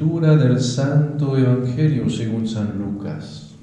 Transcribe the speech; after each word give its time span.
Lectura 0.00 0.34
del 0.34 0.58
Santo 0.58 1.36
Evangelio 1.36 2.08
según 2.08 2.48
San 2.48 2.78
Lucas. 2.78 3.54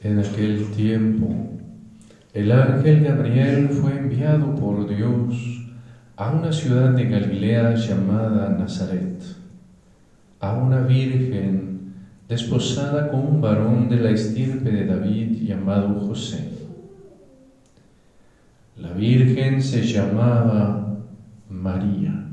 En 0.00 0.20
aquel 0.20 0.70
tiempo, 0.70 1.34
el 2.34 2.52
ángel 2.52 3.02
Gabriel 3.02 3.68
fue 3.70 3.98
enviado 3.98 4.54
por 4.54 4.88
Dios 4.88 5.34
a 6.14 6.30
una 6.30 6.52
ciudad 6.52 6.90
de 6.90 7.06
Galilea 7.06 7.74
llamada 7.74 8.50
Nazaret, 8.50 9.24
a 10.38 10.52
una 10.52 10.82
virgen 10.82 11.94
desposada 12.28 13.10
con 13.10 13.26
un 13.26 13.40
varón 13.40 13.88
de 13.88 13.96
la 13.96 14.10
estirpe 14.10 14.70
de 14.70 14.86
David 14.86 15.48
llamado 15.48 15.98
José. 16.06 16.65
La 18.76 18.92
virgen 18.92 19.62
se 19.62 19.82
llamaba 19.82 20.98
María. 21.48 22.26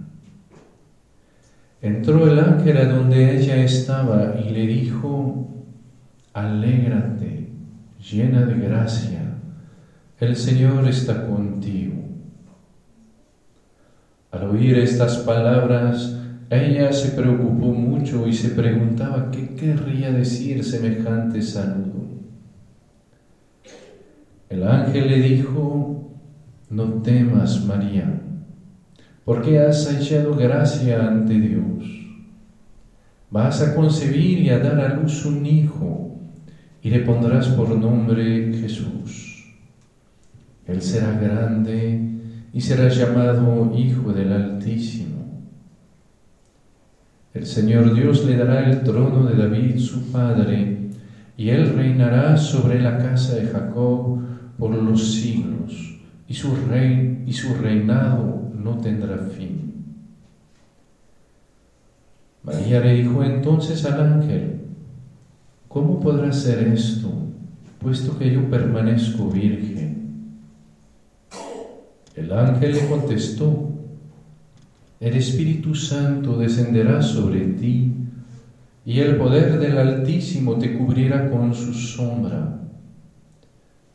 Entró 1.82 2.30
el 2.30 2.38
ángel 2.38 2.78
a 2.78 2.86
donde 2.86 3.38
ella 3.38 3.64
estaba 3.64 4.36
y 4.40 4.50
le 4.50 4.68
dijo, 4.68 5.48
alégrate, 6.34 7.48
llena 8.12 8.46
de 8.46 8.56
gracia, 8.56 9.36
el 10.20 10.36
Señor 10.36 10.88
está 10.88 11.28
contigo. 11.28 12.04
Al 14.32 14.50
oír 14.50 14.78
estas 14.80 15.18
palabras, 15.20 16.20
ella 16.50 16.92
se 16.92 17.10
preocupó 17.10 17.68
mucho 17.68 18.28
y 18.28 18.34
se 18.34 18.50
preguntaba 18.50 19.32
qué 19.32 19.56
querría 19.56 20.12
decir 20.12 20.64
semejante 20.64 21.42
saludo. 21.42 22.04
El 24.50 24.68
ángel 24.68 25.08
le 25.08 25.20
dijo, 25.20 26.13
no 26.74 26.86
temas, 27.04 27.66
María, 27.66 28.20
porque 29.24 29.60
has 29.60 29.88
hallado 29.88 30.36
gracia 30.36 31.08
ante 31.08 31.36
Dios. 31.40 31.84
Vas 33.30 33.62
a 33.62 33.76
concebir 33.76 34.40
y 34.40 34.50
a 34.50 34.60
dar 34.60 34.80
a 34.80 34.96
luz 34.96 35.26
un 35.26 35.46
hijo, 35.46 36.18
y 36.82 36.90
le 36.90 37.00
pondrás 37.00 37.48
por 37.50 37.70
nombre 37.78 38.54
Jesús. 38.54 39.54
Él 40.66 40.82
será 40.82 41.14
grande 41.14 42.10
y 42.52 42.62
será 42.62 42.90
llamado 42.90 43.72
Hijo 43.76 44.12
del 44.12 44.32
Altísimo. 44.32 45.44
El 47.34 47.46
Señor 47.46 47.94
Dios 47.94 48.26
le 48.26 48.38
dará 48.38 48.70
el 48.70 48.82
trono 48.82 49.26
de 49.26 49.36
David, 49.36 49.78
su 49.78 50.12
padre, 50.12 50.90
y 51.38 51.50
él 51.50 51.74
reinará 51.76 52.38
sobre 52.38 52.82
la 52.82 52.98
casa 52.98 53.36
de 53.36 53.48
Jacob 53.48 54.22
por 54.58 54.76
los 54.76 55.14
siglos 55.16 55.93
y 56.28 56.34
su, 56.34 56.56
rey, 56.56 57.24
y 57.26 57.34
su 57.34 57.54
reinado 57.56 58.52
no 58.54 58.78
tendrá 58.78 59.18
fin. 59.18 59.74
María 62.44 62.82
le 62.82 62.96
dijo 62.96 63.24
entonces 63.24 63.86
al 63.86 64.02
ángel, 64.02 64.62
¿cómo 65.68 66.00
podrá 66.00 66.32
ser 66.32 66.68
esto, 66.68 67.10
puesto 67.80 68.18
que 68.18 68.34
yo 68.34 68.50
permanezco 68.50 69.30
virgen? 69.30 69.94
El 72.16 72.32
ángel 72.32 72.74
le 72.74 72.88
contestó, 72.88 73.70
el 75.00 75.16
Espíritu 75.16 75.74
Santo 75.76 76.38
descenderá 76.38 77.02
sobre 77.02 77.46
ti 77.46 77.94
y 78.86 79.00
el 79.00 79.18
poder 79.18 79.60
del 79.60 79.78
Altísimo 79.78 80.58
te 80.58 80.78
cubrirá 80.78 81.30
con 81.30 81.54
su 81.54 81.74
sombra. 81.74 82.62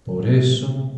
Por 0.04 0.26
eso, 0.26 0.97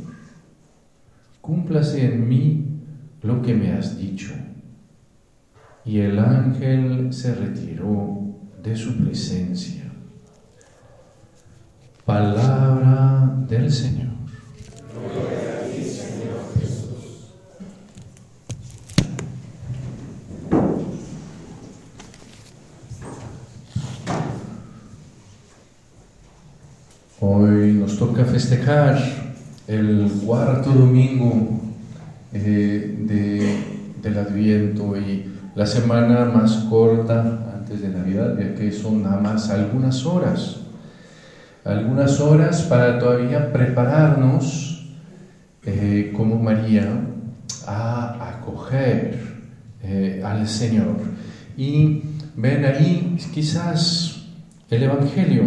cúmplase 1.41 2.05
en 2.05 2.29
mí 2.29 2.65
lo 3.23 3.41
que 3.41 3.53
me 3.53 3.73
has 3.73 3.97
dicho. 3.97 4.33
Y 5.83 5.99
el 5.99 6.19
ángel 6.19 7.11
se 7.11 7.33
retiró 7.33 8.21
de 8.63 8.75
su 8.75 8.97
presencia. 8.97 9.91
Palabra 12.05 13.35
del 13.47 13.71
Señor. 13.71 14.11
Hoy 27.19 27.73
nos 27.73 27.97
toca 27.99 28.25
festejar 28.25 29.20
el 29.71 30.11
cuarto 30.25 30.69
domingo 30.71 31.61
eh, 32.33 33.55
del 34.01 34.17
Adviento 34.17 34.97
y 34.97 35.31
la 35.55 35.65
semana 35.65 36.25
más 36.25 36.65
corta 36.69 37.55
antes 37.55 37.81
de 37.81 37.87
Navidad, 37.87 38.37
ya 38.37 38.53
que 38.53 38.69
son 38.71 39.03
nada 39.03 39.21
más 39.21 39.49
algunas 39.49 40.05
horas, 40.05 40.57
algunas 41.63 42.19
horas 42.19 42.63
para 42.63 42.99
todavía 42.99 43.53
prepararnos 43.53 44.91
eh, 45.63 46.11
como 46.17 46.37
María 46.37 46.89
a 47.65 48.29
acoger 48.29 49.21
eh, 49.83 50.21
al 50.25 50.47
Señor. 50.49 50.97
Y 51.55 52.01
ven 52.35 52.65
ahí, 52.65 53.17
quizás 53.33 54.25
el 54.69 54.83
Evangelio 54.83 55.43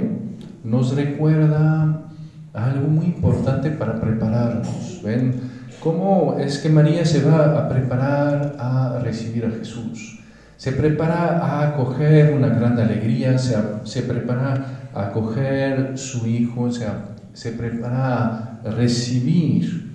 nos 0.62 0.94
recuerda 0.94 2.04
algo 2.54 2.88
muy 2.88 3.06
importante 3.06 3.70
para 3.70 4.00
prepararnos. 4.00 5.02
¿Ven? 5.02 5.34
¿Cómo 5.80 6.36
es 6.38 6.58
que 6.58 6.70
María 6.70 7.04
se 7.04 7.22
va 7.22 7.58
a 7.58 7.68
preparar 7.68 8.56
a 8.58 9.00
recibir 9.02 9.44
a 9.44 9.50
Jesús? 9.50 10.20
Se 10.56 10.72
prepara 10.72 11.40
a 11.40 11.68
acoger 11.68 12.32
una 12.32 12.48
gran 12.48 12.78
alegría, 12.78 13.36
se, 13.36 13.56
se 13.82 14.02
prepara 14.02 14.88
a 14.94 15.08
acoger 15.08 15.98
su 15.98 16.26
hijo, 16.26 16.70
se, 16.70 16.86
se 17.34 17.52
prepara 17.52 18.60
a 18.64 18.70
recibir 18.70 19.90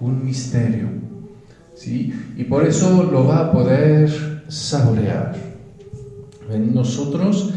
un 0.00 0.24
misterio. 0.24 0.88
¿sí? 1.74 2.12
Y 2.36 2.44
por 2.44 2.66
eso 2.66 3.04
lo 3.04 3.26
va 3.26 3.38
a 3.38 3.52
poder 3.52 4.42
saborear. 4.48 5.34
¿Ven? 6.50 6.74
Nosotros, 6.74 7.54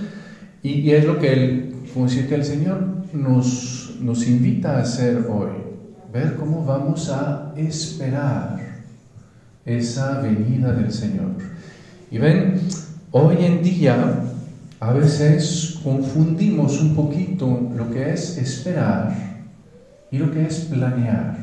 y, 0.61 0.91
es 0.91 1.03
lo 1.05 1.19
que 1.19 1.33
el, 1.33 1.75
como 1.93 2.05
decir 2.05 2.29
que 2.29 2.35
el 2.35 2.45
Señor 2.45 2.87
nos 3.11 3.72
nos 4.01 4.27
invita 4.27 4.77
a 4.77 4.81
hacer 4.81 5.25
hoy, 5.29 5.49
ver 6.11 6.35
cómo 6.35 6.65
vamos 6.65 7.09
a 7.09 7.53
esperar 7.55 8.59
esa 9.65 10.21
venida 10.21 10.73
del 10.73 10.91
Señor. 10.91 11.31
Y 12.11 12.17
ven, 12.17 12.61
hoy 13.11 13.37
en 13.39 13.63
día 13.63 14.23
a 14.79 14.91
veces 14.91 15.79
confundimos 15.83 16.81
un 16.81 16.95
poquito 16.95 17.71
lo 17.75 17.89
que 17.89 18.13
es 18.13 18.37
esperar 18.37 19.15
y 20.11 20.17
lo 20.17 20.29
que 20.31 20.45
es 20.45 20.59
planear. 20.65 21.37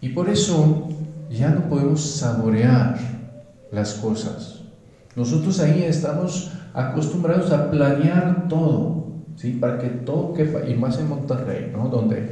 Y 0.00 0.10
por 0.10 0.28
eso 0.28 0.88
ya 1.30 1.50
no 1.50 1.68
podemos 1.68 2.00
saborear 2.00 2.98
las 3.72 3.94
cosas. 3.94 4.60
Nosotros 5.16 5.60
ahí 5.60 5.82
estamos 5.82 6.52
acostumbrados 6.74 7.50
a 7.52 7.70
planear 7.70 8.48
todo. 8.48 8.99
¿Sí? 9.36 9.52
Para 9.52 9.78
que 9.78 9.88
todo 9.88 10.34
quepa, 10.34 10.66
y 10.68 10.74
más 10.74 10.98
en 10.98 11.08
Monterrey, 11.08 11.72
¿no? 11.72 11.88
Donde 11.88 12.30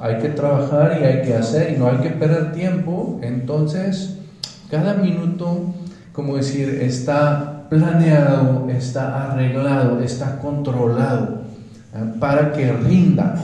hay 0.00 0.18
que 0.18 0.28
trabajar 0.30 0.98
y 1.00 1.04
hay 1.04 1.22
que 1.22 1.34
hacer 1.34 1.74
y 1.74 1.78
no 1.78 1.88
hay 1.88 1.98
que 1.98 2.10
perder 2.10 2.52
tiempo, 2.52 3.18
entonces 3.22 4.18
cada 4.70 4.94
minuto, 4.94 5.74
como 6.12 6.36
decir, 6.36 6.80
está 6.82 7.68
planeado, 7.68 8.68
está 8.68 9.32
arreglado, 9.32 10.00
está 10.00 10.38
controlado 10.38 11.42
¿eh? 11.94 12.14
para 12.20 12.52
que 12.52 12.72
rinda, 12.72 13.36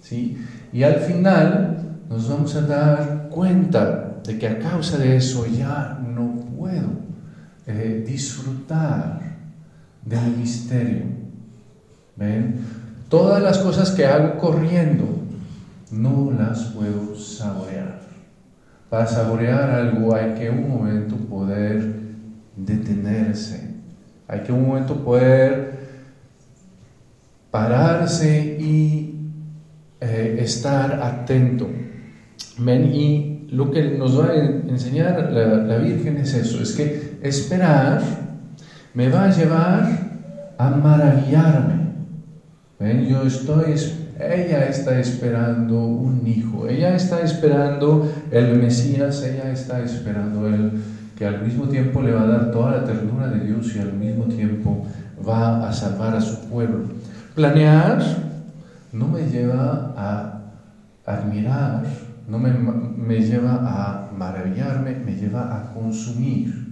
¿sí? 0.00 0.38
Y 0.72 0.82
al 0.82 0.96
final 0.96 1.98
nos 2.08 2.28
vamos 2.28 2.54
a 2.56 2.62
dar 2.62 3.28
cuenta 3.30 4.20
de 4.24 4.38
que 4.38 4.48
a 4.48 4.58
causa 4.58 4.98
de 4.98 5.16
eso 5.16 5.46
ya 5.46 5.98
no 6.04 6.34
puedo 6.56 6.88
eh, 7.66 8.04
disfrutar 8.06 9.20
del 10.04 10.36
misterio 10.36 11.20
Todas 13.08 13.42
las 13.42 13.58
cosas 13.58 13.90
que 13.92 14.04
hago 14.04 14.38
corriendo, 14.38 15.04
no 15.90 16.30
las 16.30 16.64
puedo 16.64 17.16
saborear. 17.16 17.98
para 18.90 19.06
saborear 19.06 19.70
algo 19.70 20.14
hay 20.14 20.34
que 20.34 20.50
un 20.50 20.68
momento 20.68 21.16
poder 21.16 21.94
detenerse, 22.56 23.70
hay 24.28 24.40
que 24.40 24.52
un 24.52 24.66
momento 24.66 24.96
poder 24.96 25.78
pararse 27.50 28.58
y 28.60 29.14
eh, 30.00 30.38
estar 30.40 31.00
atento. 31.02 31.68
Y 32.58 33.46
lo 33.50 33.70
que 33.70 33.96
nos 33.96 34.20
va 34.20 34.30
a 34.30 34.34
enseñar 34.34 35.32
la 35.32 35.78
Virgen 35.78 36.18
es 36.18 36.34
eso, 36.34 36.62
es 36.62 36.72
que 36.72 37.18
esperar 37.22 38.02
me 38.92 39.08
va 39.08 39.24
a 39.24 39.30
llevar 39.30 40.10
a 40.58 40.70
maravillarme. 40.70 41.79
¿Ven? 42.80 43.06
Yo 43.06 43.24
estoy, 43.24 43.74
ella 44.18 44.66
está 44.66 44.98
esperando 44.98 45.84
un 45.84 46.26
hijo, 46.26 46.66
ella 46.66 46.96
está 46.96 47.20
esperando 47.20 48.10
el 48.30 48.56
Mesías, 48.56 49.22
ella 49.22 49.52
está 49.52 49.82
esperando 49.82 50.48
el 50.48 50.72
que 51.14 51.26
al 51.26 51.42
mismo 51.42 51.68
tiempo 51.68 52.00
le 52.00 52.12
va 52.12 52.22
a 52.22 52.26
dar 52.26 52.50
toda 52.50 52.78
la 52.78 52.84
ternura 52.84 53.28
de 53.28 53.40
Dios 53.44 53.76
y 53.76 53.80
al 53.80 53.92
mismo 53.92 54.24
tiempo 54.24 54.86
va 55.28 55.68
a 55.68 55.72
salvar 55.74 56.16
a 56.16 56.22
su 56.22 56.48
pueblo. 56.48 56.84
Planear 57.34 58.02
no 58.92 59.08
me 59.08 59.28
lleva 59.28 59.92
a 59.94 60.40
admirar, 61.04 61.82
no 62.26 62.38
me, 62.38 62.50
me 62.50 63.20
lleva 63.20 63.58
a 63.60 64.10
maravillarme, 64.16 64.96
me 65.04 65.16
lleva 65.16 65.54
a 65.54 65.74
consumir. 65.74 66.70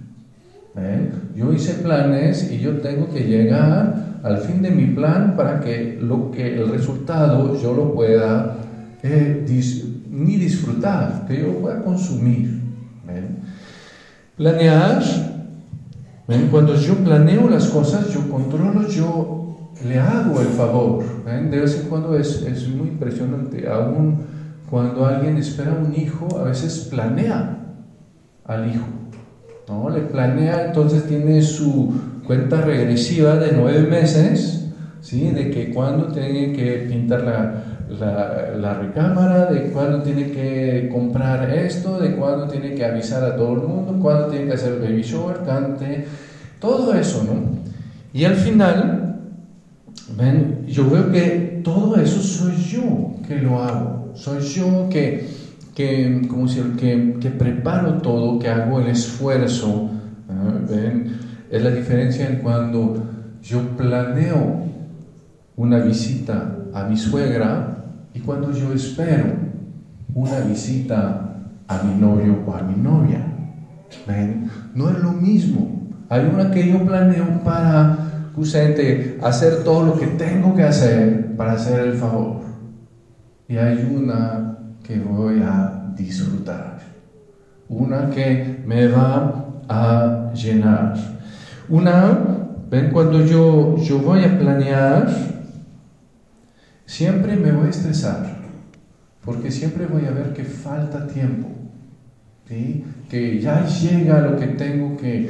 ¿Eh? 0.75 1.11
Yo 1.35 1.53
hice 1.53 1.73
planes 1.83 2.51
y 2.51 2.57
yo 2.57 2.79
tengo 2.79 3.13
que 3.13 3.25
llegar 3.25 3.98
al 4.23 4.37
fin 4.39 4.61
de 4.61 4.71
mi 4.71 4.87
plan 4.87 5.35
para 5.35 5.59
que, 5.59 5.97
lo 6.01 6.31
que 6.31 6.55
el 6.59 6.69
resultado 6.69 7.59
yo 7.61 7.73
lo 7.73 7.93
pueda 7.93 8.57
eh, 9.03 9.45
ni 10.09 10.37
disfrutar, 10.37 11.25
que 11.27 11.41
yo 11.41 11.59
pueda 11.59 11.81
consumir. 11.83 12.59
Planear, 14.35 15.03
cuando 16.51 16.75
yo 16.75 16.95
planeo 16.95 17.49
las 17.49 17.67
cosas, 17.67 18.13
yo 18.13 18.29
controlo, 18.29 18.87
yo 18.87 19.71
le 19.85 19.99
hago 19.99 20.39
el 20.39 20.47
favor. 20.47 21.03
De 21.25 21.59
vez 21.59 21.79
en 21.81 21.89
cuando 21.89 22.17
es, 22.17 22.41
es 22.43 22.67
muy 22.69 22.89
impresionante, 22.89 23.67
aún 23.67 24.17
cuando 24.69 25.05
alguien 25.05 25.37
espera 25.37 25.73
un 25.73 25.93
hijo, 25.93 26.27
a 26.37 26.43
veces 26.43 26.87
planea 26.89 27.57
al 28.45 28.69
hijo 28.69 28.85
¿no? 29.69 29.89
Le 29.89 30.01
planea, 30.01 30.65
entonces 30.65 31.07
tiene 31.07 31.41
su 31.41 31.93
cuenta 32.29 32.61
regresiva 32.61 33.37
de 33.37 33.53
nueve 33.53 33.87
meses, 33.89 34.67
¿sí? 35.01 35.31
De 35.31 35.49
que 35.49 35.71
cuando 35.71 36.09
tiene 36.09 36.53
que 36.53 36.85
pintar 36.87 37.23
la, 37.23 38.55
la, 38.55 38.73
recámara, 38.75 39.47
de 39.47 39.71
cuándo 39.71 40.03
tiene 40.03 40.29
que 40.29 40.91
comprar 40.93 41.49
esto, 41.49 41.97
de 41.97 42.15
cuándo 42.15 42.47
tiene 42.47 42.75
que 42.75 42.85
avisar 42.85 43.23
a 43.23 43.35
todo 43.35 43.53
el 43.53 43.61
mundo, 43.61 43.97
cuándo 43.99 44.27
tiene 44.27 44.45
que 44.45 44.53
hacer 44.53 44.79
baby 44.79 45.01
shower, 45.01 45.37
cante, 45.43 46.05
todo 46.59 46.93
eso, 46.93 47.23
¿no? 47.23 47.57
Y 48.13 48.25
al 48.25 48.35
final, 48.35 49.21
ven, 50.15 50.67
yo 50.67 50.87
veo 50.87 51.11
que 51.11 51.61
todo 51.63 51.95
eso 51.95 52.21
soy 52.21 52.55
yo 52.57 53.15
que 53.27 53.37
lo 53.37 53.59
hago, 53.63 54.11
soy 54.13 54.39
yo 54.41 54.87
que 54.87 55.39
que, 55.73 56.27
como 56.27 56.47
si, 56.47 56.61
que, 56.77 57.15
que 57.19 57.29
preparo 57.31 58.01
todo, 58.01 58.37
que 58.37 58.49
hago 58.49 58.81
el 58.81 58.87
esfuerzo. 58.89 59.89
¿Ven? 60.69 61.28
Es 61.49 61.63
la 61.63 61.71
diferencia 61.71 62.29
en 62.29 62.37
cuando 62.37 63.03
yo 63.41 63.61
planeo 63.75 64.63
una 65.55 65.79
visita 65.79 66.55
a 66.73 66.83
mi 66.83 66.95
suegra 66.95 67.85
y 68.13 68.19
cuando 68.19 68.51
yo 68.51 68.73
espero 68.73 69.25
una 70.13 70.39
visita 70.41 71.35
a 71.67 71.83
mi 71.83 71.99
novio 71.99 72.43
o 72.45 72.53
a 72.53 72.61
mi 72.61 72.75
novia. 72.81 73.25
No 74.75 74.89
es 74.89 74.99
lo 74.99 75.11
mismo. 75.11 75.89
Hay 76.09 76.25
una 76.25 76.51
que 76.51 76.71
yo 76.71 76.85
planeo 76.85 77.43
para 77.43 78.31
justamente 78.35 79.19
hacer 79.21 79.63
todo 79.63 79.85
lo 79.85 79.99
que 79.99 80.07
tengo 80.07 80.55
que 80.55 80.63
hacer 80.63 81.35
para 81.35 81.53
hacer 81.53 81.79
el 81.79 81.93
favor. 81.93 82.41
Y 83.47 83.57
hay 83.57 83.91
una 83.95 84.57
que 84.83 84.99
voy 84.99 85.41
a 85.41 85.93
disfrutar, 85.95 86.79
una 87.67 88.09
que 88.09 88.63
me 88.65 88.87
va 88.87 89.45
a 89.67 90.31
llenar. 90.33 91.18
Una, 91.69 92.47
ven, 92.71 92.89
cuando 92.91 93.23
yo, 93.23 93.77
yo 93.77 93.99
voy 93.99 94.23
a 94.23 94.39
planear, 94.39 95.07
siempre 96.87 97.35
me 97.35 97.51
voy 97.51 97.67
a 97.67 97.69
estresar, 97.69 98.39
porque 99.23 99.51
siempre 99.51 99.85
voy 99.85 100.05
a 100.05 100.11
ver 100.11 100.33
que 100.33 100.43
falta 100.43 101.05
tiempo, 101.05 101.47
que 102.47 103.39
ya 103.39 103.67
llega 103.67 104.21
lo 104.21 104.35
que 104.35 104.47
tengo 104.47 104.97
que, 104.97 105.29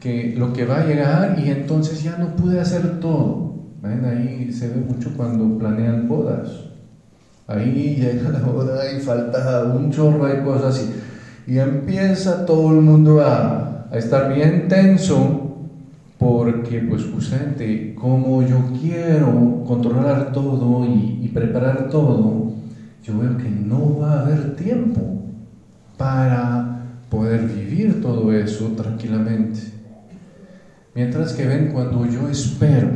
que, 0.00 0.34
lo 0.36 0.52
que 0.52 0.64
va 0.64 0.78
a 0.78 0.86
llegar 0.86 1.38
y 1.38 1.50
entonces 1.50 2.02
ya 2.02 2.16
no 2.16 2.34
pude 2.34 2.60
hacer 2.60 2.98
todo. 2.98 3.54
¿Ven? 3.80 4.04
Ahí 4.04 4.52
se 4.52 4.68
ve 4.68 4.76
mucho 4.76 5.12
cuando 5.16 5.56
planean 5.56 6.08
bodas. 6.08 6.48
Ahí 7.46 7.94
llega 7.96 8.30
la 8.30 8.40
boda 8.40 8.90
y 8.90 9.00
falta 9.00 9.62
un 9.64 9.92
chorro 9.92 10.26
de 10.26 10.42
cosas 10.42 10.84
y, 11.46 11.52
y 11.52 11.58
empieza 11.60 12.44
todo 12.44 12.72
el 12.72 12.80
mundo 12.80 13.20
a, 13.20 13.86
a, 13.88 13.96
estar 13.96 14.34
bien 14.34 14.66
tenso 14.66 15.45
porque 16.18 16.80
pues 16.80 17.04
justamente 17.04 17.94
como 17.94 18.42
yo 18.42 18.72
quiero 18.80 19.64
controlar 19.66 20.32
todo 20.32 20.84
y, 20.86 21.20
y 21.22 21.28
preparar 21.28 21.88
todo, 21.90 22.52
yo 23.02 23.18
veo 23.18 23.36
que 23.36 23.50
no 23.50 23.98
va 23.98 24.14
a 24.14 24.20
haber 24.22 24.56
tiempo 24.56 25.22
para 25.96 26.82
poder 27.10 27.46
vivir 27.46 28.00
todo 28.00 28.32
eso 28.32 28.72
tranquilamente. 28.76 29.60
Mientras 30.94 31.34
que 31.34 31.46
ven 31.46 31.70
cuando 31.72 32.06
yo 32.06 32.28
espero, 32.28 32.88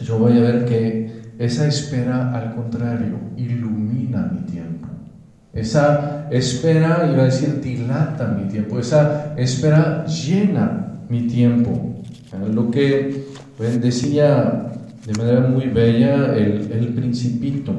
yo 0.00 0.18
voy 0.18 0.36
a 0.38 0.40
ver 0.40 0.64
que 0.64 1.18
esa 1.38 1.68
espera, 1.68 2.34
al 2.34 2.54
contrario, 2.54 3.16
ilumina 3.36 4.30
mi 4.32 4.40
tiempo. 4.40 4.88
Esa 5.52 6.28
espera, 6.30 7.08
iba 7.12 7.22
a 7.22 7.26
decir, 7.26 7.60
dilata 7.60 8.26
mi 8.28 8.48
tiempo. 8.48 8.78
Esa 8.78 9.34
espera 9.36 10.04
llena 10.06 11.04
mi 11.08 11.28
tiempo. 11.28 11.97
Lo 12.52 12.70
que 12.70 13.26
pues, 13.56 13.80
decía 13.80 14.72
de 15.06 15.12
manera 15.14 15.40
muy 15.40 15.66
bella 15.68 16.36
el, 16.36 16.92
principito. 16.94 17.72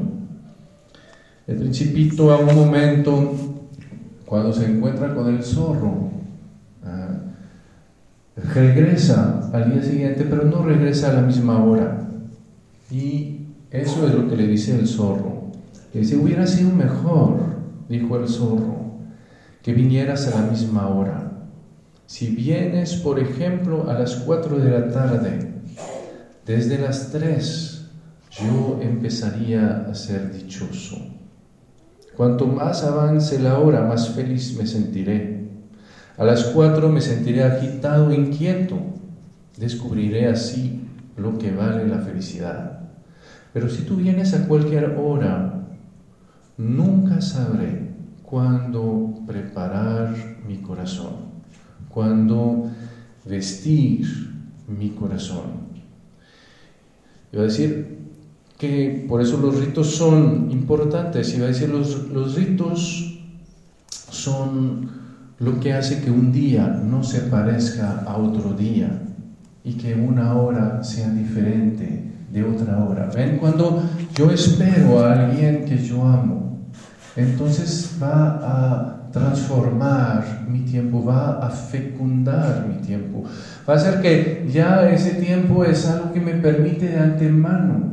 El 1.46 1.57
principito 1.57 2.31
a 2.31 2.38
un 2.38 2.56
momento, 2.56 3.36
cuando 4.25 4.51
se 4.51 4.66
encuentra 4.66 5.13
con 5.13 5.35
el 5.35 5.44
zorro, 5.44 6.09
ah, 6.83 7.19
regresa 8.54 9.50
al 9.54 9.71
día 9.71 9.83
siguiente, 9.83 10.26
pero 10.28 10.44
no 10.45 10.64
regresa 10.64 11.12
a 11.12 11.14
la 11.14 11.21
misma 11.21 11.64
hora. 11.64 12.07
Y 12.90 13.42
eso 13.69 14.07
es 14.07 14.14
lo 14.14 14.28
que 14.28 14.35
le 14.35 14.47
dice 14.47 14.80
el 14.80 14.88
zorro. 14.88 15.52
Le 15.94 16.02
dice, 16.02 16.18
hubiera 16.18 16.47
sido 16.47 16.71
mejor, 16.71 17.38
dijo 17.88 18.18
el 18.18 18.28
zorro, 18.28 18.94
que 19.62 19.74
vinieras 19.74 20.28
a 20.28 20.42
la 20.42 20.50
misma 20.50 20.88
hora. 20.88 21.29
Si 22.09 22.25
vienes, 22.25 22.95
por 22.95 23.19
ejemplo, 23.19 23.87
a 23.87 23.94
las 23.94 24.16
4 24.16 24.57
de 24.57 24.71
la 24.71 24.89
tarde, 24.89 25.54
desde 26.44 26.80
las 26.80 27.11
3 27.11 27.85
yo 28.31 28.80
empezaría 28.81 29.85
a 29.87 29.94
ser 29.94 30.33
dichoso. 30.33 30.97
Cuanto 32.18 32.47
más 32.47 32.83
avance 32.83 33.37
la 33.37 33.59
hora, 33.59 33.83
más 33.83 34.09
feliz 34.09 34.57
me 34.57 34.66
sentiré. 34.66 35.51
A 36.18 36.25
las 36.25 36.45
4 36.45 36.89
me 36.89 36.99
sentiré 36.99 37.44
agitado, 37.44 38.11
inquieto. 38.11 38.80
Descubriré 39.57 40.30
así 40.30 40.83
lo 41.16 41.37
que 41.37 41.51
vale 41.51 41.87
la 41.87 41.99
felicidad. 41.99 42.89
Pero 43.54 43.69
si 43.69 43.83
tú 43.83 43.97
vienes 43.97 44.33
a 44.33 44.47
cualquier 44.47 44.95
hora, 44.99 45.68
nunca 46.57 47.21
sabré 47.21 47.92
cuándo 48.23 49.13
preparar 49.28 50.16
mi 50.47 50.57
corazón, 50.57 51.29
cuándo 51.90 52.69
vestir 53.26 54.06
mi 54.68 54.90
corazón. 54.92 55.69
Iba 57.31 57.44
a 57.44 57.46
decir 57.46 58.00
que 58.58 59.06
por 59.08 59.22
eso 59.22 59.38
los 59.38 59.60
ritos 59.60 59.96
son 59.96 60.50
importantes. 60.52 61.36
Iba 61.36 61.46
a 61.46 61.50
decir 61.50 61.69
los, 61.69 62.10
los 62.10 62.36
ritos 62.36 63.19
son 64.12 64.90
lo 65.40 65.60
que 65.60 65.74
hace 65.74 66.02
que 66.02 66.12
un 66.12 66.31
día 66.31 66.68
no 66.68 67.04
se 67.04 67.22
parezca 67.22 68.04
a 68.06 68.18
otro 68.18 68.54
día 68.54 69.02
y 69.64 69.74
que 69.74 69.94
una 69.94 70.36
hora 70.36 70.84
sea 70.84 71.10
diferente 71.10 72.12
de 72.31 72.44
otra 72.44 72.84
hora. 72.84 73.10
¿Ven? 73.14 73.38
Cuando 73.38 73.81
yo 74.16 74.30
espero 74.31 75.00
a 75.00 75.14
alguien 75.14 75.66
que 75.66 75.78
yo 75.78 76.04
amo, 76.04 76.60
entonces 77.16 77.98
va 78.02 78.40
a 78.42 78.99
transformar 79.11 80.45
mi 80.47 80.59
tiempo, 80.59 81.04
va 81.04 81.39
a 81.39 81.49
fecundar 81.49 82.66
mi 82.68 82.85
tiempo. 82.85 83.23
Va 83.68 83.73
a 83.73 83.78
hacer 83.78 84.01
que 84.01 84.47
ya 84.51 84.89
ese 84.89 85.16
tiempo 85.16 85.63
es 85.63 85.87
algo 85.87 86.11
que 86.13 86.19
me 86.19 86.33
permite 86.33 86.87
de 86.87 86.99
antemano 86.99 87.89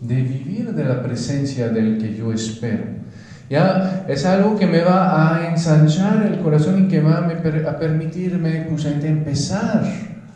de 0.00 0.16
vivir 0.16 0.74
de 0.74 0.84
la 0.84 1.02
presencia 1.02 1.68
del 1.68 1.98
que 1.98 2.14
yo 2.14 2.32
espero. 2.32 2.84
Ya 3.48 4.04
es 4.08 4.24
algo 4.24 4.56
que 4.56 4.66
me 4.66 4.80
va 4.80 5.36
a 5.36 5.50
ensanchar 5.50 6.26
el 6.26 6.40
corazón 6.40 6.84
y 6.84 6.88
que 6.88 7.00
va 7.00 7.18
a, 7.18 7.78
permitirme 7.78 8.66
justamente 8.70 9.08
empezar 9.08 9.84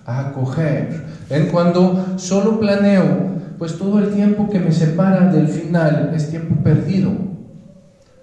a 0.05 0.29
acoger. 0.29 1.05
¿Ven? 1.29 1.47
Cuando 1.47 2.15
solo 2.17 2.61
planeo, 2.61 3.39
pues 3.59 3.77
todo 3.77 3.99
el 3.99 4.11
tiempo 4.11 4.49
que 4.49 4.61
me 4.61 4.73
separa 4.73 5.33
del 5.33 5.49
final 5.49 6.13
es 6.15 6.31
tiempo 6.31 6.63
perdido. 6.63 7.13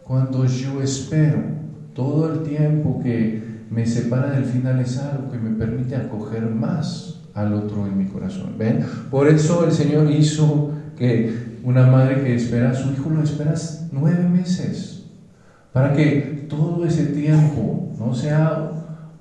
Cuando 0.03 0.45
yo 0.45 0.81
espero, 0.81 1.54
todo 1.95 2.31
el 2.31 2.43
tiempo 2.43 2.99
que 3.01 3.41
me 3.71 3.87
separa 3.87 4.31
del 4.31 4.45
final 4.45 4.79
es 4.79 4.99
algo 4.99 5.31
que 5.31 5.39
me 5.39 5.57
permite 5.57 5.95
acoger 5.95 6.45
más 6.45 7.21
al 7.33 7.53
otro 7.53 7.87
en 7.87 7.97
mi 7.97 8.05
corazón. 8.05 8.55
¿Ven? 8.57 8.85
Por 9.09 9.27
eso 9.27 9.65
el 9.65 9.71
Señor 9.71 10.11
hizo 10.11 10.71
que 10.97 11.57
una 11.63 11.87
madre 11.87 12.21
que 12.21 12.35
espera 12.35 12.71
a 12.71 12.75
su 12.75 12.91
hijo 12.91 13.09
lo 13.09 13.23
esperas 13.23 13.87
nueve 13.91 14.27
meses, 14.29 15.05
para 15.73 15.93
que 15.93 16.45
todo 16.49 16.85
ese 16.85 17.07
tiempo 17.07 17.91
no 17.97 18.13
sea 18.13 18.71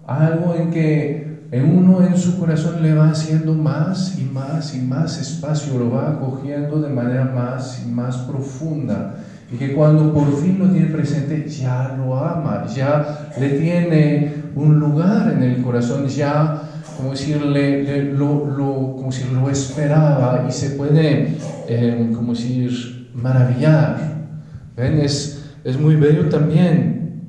algo 0.06 0.54
en 0.54 0.70
que 0.70 1.24
en 1.50 1.78
uno 1.78 2.04
en 2.04 2.16
su 2.16 2.38
corazón 2.38 2.82
le 2.82 2.94
va 2.94 3.10
haciendo 3.10 3.54
más 3.54 4.18
y 4.18 4.24
más 4.24 4.74
y 4.74 4.80
más 4.80 5.20
espacio, 5.20 5.78
lo 5.78 5.90
va 5.90 6.10
acogiendo 6.10 6.80
de 6.80 6.90
manera 6.90 7.24
más 7.26 7.84
y 7.86 7.90
más 7.90 8.16
profunda. 8.18 9.14
Y 9.54 9.56
que 9.56 9.72
cuando 9.72 10.12
por 10.12 10.36
fin 10.42 10.58
lo 10.58 10.68
tiene 10.68 10.88
presente, 10.88 11.48
ya 11.48 11.94
lo 11.96 12.18
ama, 12.18 12.66
ya 12.66 13.30
le 13.38 13.50
tiene 13.50 14.32
un 14.56 14.80
lugar 14.80 15.32
en 15.32 15.44
el 15.44 15.62
corazón, 15.62 16.08
ya 16.08 16.60
como 16.96 17.12
decirle, 17.12 18.12
lo, 18.14 18.46
lo, 18.46 18.96
como 18.96 19.12
si 19.12 19.32
lo 19.32 19.48
esperaba 19.48 20.44
y 20.48 20.50
se 20.52 20.70
puede, 20.70 21.36
eh, 21.68 22.10
como 22.16 22.32
decir, 22.32 23.10
maravillar. 23.14 24.26
¿Ven? 24.76 24.98
Es, 24.98 25.44
es 25.62 25.78
muy 25.78 25.94
bello 25.94 26.28
también 26.28 27.20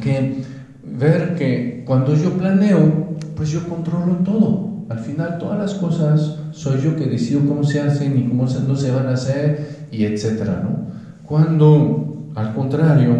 que 0.00 0.42
ver 0.82 1.34
que 1.34 1.84
cuando 1.86 2.14
yo 2.14 2.32
planeo, 2.32 3.14
pues 3.36 3.50
yo 3.50 3.68
controlo 3.68 4.14
todo. 4.24 4.86
Al 4.88 5.00
final 5.00 5.36
todas 5.36 5.58
las 5.58 5.74
cosas 5.74 6.36
soy 6.52 6.80
yo 6.80 6.96
que 6.96 7.04
decido 7.04 7.44
cómo 7.46 7.62
se 7.62 7.82
hacen 7.82 8.16
y 8.16 8.26
cómo 8.26 8.46
no 8.46 8.74
se 8.74 8.90
van 8.90 9.08
a 9.08 9.12
hacer 9.12 9.86
y 9.92 10.04
etcétera, 10.04 10.62
¿no? 10.64 10.97
Cuando 11.28 12.30
al 12.34 12.54
contrario 12.54 13.14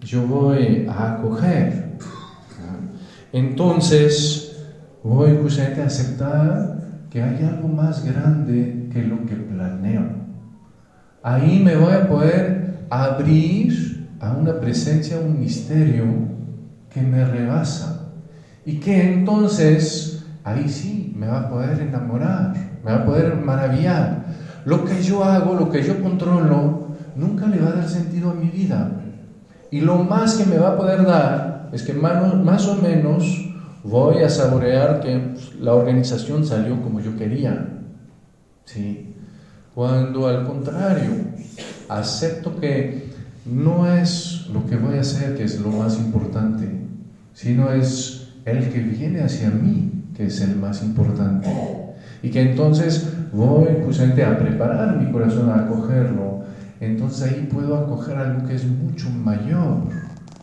yo 0.00 0.26
voy 0.26 0.86
a 0.88 1.12
acoger, 1.12 1.98
entonces 3.34 4.64
voy 5.02 5.38
justamente 5.42 5.82
a 5.82 5.86
aceptar 5.86 6.80
que 7.10 7.22
hay 7.22 7.44
algo 7.44 7.68
más 7.68 8.02
grande 8.02 8.88
que 8.90 9.02
lo 9.02 9.26
que 9.26 9.34
planeo. 9.34 10.04
Ahí 11.22 11.60
me 11.62 11.76
voy 11.76 11.92
a 11.92 12.08
poder 12.08 12.86
abrir 12.88 14.08
a 14.20 14.32
una 14.32 14.58
presencia, 14.58 15.18
a 15.18 15.20
un 15.20 15.38
misterio 15.38 16.04
que 16.88 17.02
me 17.02 17.26
rebasa 17.26 18.08
y 18.64 18.78
que 18.78 19.12
entonces 19.12 20.24
ahí 20.44 20.66
sí 20.66 21.12
me 21.14 21.26
va 21.26 21.40
a 21.40 21.50
poder 21.50 21.78
enamorar, 21.80 22.54
me 22.82 22.90
va 22.90 22.98
a 23.00 23.04
poder 23.04 23.36
maravillar. 23.36 24.24
Lo 24.64 24.86
que 24.86 25.02
yo 25.02 25.22
hago, 25.22 25.54
lo 25.54 25.68
que 25.68 25.82
yo 25.82 26.02
controlo, 26.02 26.83
nunca 27.16 27.46
le 27.46 27.60
va 27.60 27.68
a 27.68 27.76
dar 27.76 27.88
sentido 27.88 28.30
a 28.30 28.34
mi 28.34 28.48
vida. 28.48 29.00
Y 29.70 29.80
lo 29.80 29.96
más 29.96 30.34
que 30.34 30.46
me 30.46 30.58
va 30.58 30.70
a 30.70 30.76
poder 30.76 31.04
dar 31.04 31.70
es 31.72 31.82
que 31.82 31.92
más, 31.92 32.66
o 32.68 32.76
menos 32.76 33.24
voy 33.82 34.22
a 34.22 34.30
saborear 34.30 35.00
que 35.00 35.34
la 35.60 35.74
organización 35.74 36.46
salió 36.46 36.80
como 36.82 37.00
yo 37.00 37.16
quería. 37.16 37.68
¿sí? 38.64 39.14
Cuando 39.74 40.28
al 40.28 40.46
contrario, 40.46 41.10
acepto 41.88 42.60
que 42.60 43.12
no 43.44 43.86
es 43.86 44.46
lo 44.52 44.64
que 44.66 44.76
voy 44.76 44.96
a 44.96 45.00
hacer 45.00 45.36
que 45.36 45.44
es 45.44 45.60
lo 45.60 45.70
más 45.70 45.98
importante, 45.98 46.68
sino 47.34 47.70
es 47.72 48.28
el 48.44 48.70
que 48.70 48.78
viene 48.78 49.22
hacia 49.22 49.50
mí 49.50 49.94
que 50.16 50.26
es 50.26 50.40
el 50.40 50.56
más 50.56 50.82
importante. 50.82 51.48
Y 52.22 52.30
que 52.30 52.40
entonces 52.40 53.12
voy 53.32 53.66
justamente 53.84 54.24
a 54.24 54.38
preparar 54.38 54.96
mi 54.96 55.10
corazón 55.10 55.50
a 55.50 55.64
acogerlo. 55.64 56.44
Entonces 56.86 57.22
ahí 57.32 57.48
puedo 57.52 57.76
acoger 57.76 58.16
algo 58.16 58.46
que 58.46 58.54
es 58.54 58.64
mucho 58.66 59.10
mayor 59.10 59.82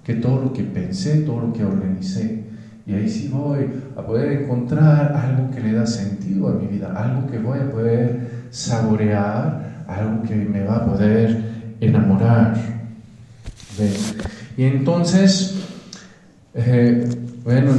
que 0.04 0.16
todo 0.16 0.42
lo 0.42 0.54
que 0.54 0.64
pensé, 0.64 1.22
todo 1.22 1.42
lo 1.42 1.54
que 1.54 1.64
organicé. 1.64 2.44
Y 2.86 2.94
ahí 2.94 3.08
sí 3.08 3.30
voy 3.32 3.68
a 3.96 4.02
poder 4.02 4.42
encontrar 4.42 5.14
algo 5.16 5.52
que 5.52 5.62
le 5.62 5.74
da 5.74 5.86
sentido 5.86 6.50
a 6.50 6.54
mi 6.54 6.68
vida, 6.68 6.92
algo 6.96 7.30
que 7.30 7.38
voy 7.38 7.60
a 7.60 7.72
poder 7.72 8.48
saborear, 8.50 9.84
algo 9.88 10.24
que 10.24 10.36
me 10.36 10.64
va 10.64 10.78
a 10.78 10.86
poder 10.86 11.44
enamorar. 11.80 12.56
Y 14.58 14.64
entonces, 14.64 15.56
eh, 16.54 17.08
bueno, 17.44 17.72